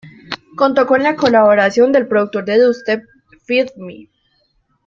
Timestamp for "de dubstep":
2.45-3.03